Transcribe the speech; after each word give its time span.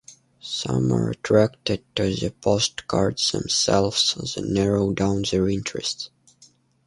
Some 0.39 0.91
are 0.91 1.11
attracted 1.11 1.83
to 1.95 2.05
the 2.11 2.31
postcards 2.41 3.33
themselves, 3.33 4.33
then 4.33 4.51
narrow 4.51 4.93
down 4.93 5.25
their 5.31 5.47
interests. 5.47 6.09